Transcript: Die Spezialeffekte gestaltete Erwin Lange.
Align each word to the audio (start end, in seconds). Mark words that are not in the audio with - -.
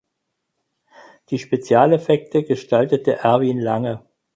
Die 1.29 1.37
Spezialeffekte 1.37 2.41
gestaltete 2.43 3.17
Erwin 3.17 3.59
Lange. 3.59 4.03